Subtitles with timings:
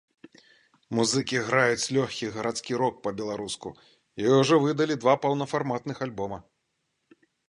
[0.99, 3.69] Музыкі граюць лёгкі гарадскі рок па-беларуску
[4.23, 6.37] і ўжо выдалі два паўнафарматных альбома.